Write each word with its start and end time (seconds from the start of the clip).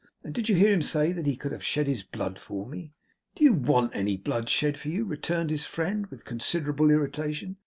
And 0.23 0.33
did 0.33 0.49
you 0.49 0.55
hear 0.55 0.73
him 0.73 0.81
say 0.81 1.11
that 1.11 1.27
he 1.27 1.35
could 1.35 1.51
have 1.51 1.63
shed 1.63 1.85
his 1.85 2.01
blood 2.01 2.39
for 2.39 2.65
me?' 2.65 2.95
'Do 3.35 3.43
you 3.43 3.53
WANT 3.53 3.91
any 3.93 4.17
blood 4.17 4.49
shed 4.49 4.75
for 4.75 4.89
you?' 4.89 5.05
returned 5.05 5.51
his 5.51 5.65
friend, 5.65 6.07
with 6.07 6.25
considerable 6.25 6.89
irritation. 6.89 7.57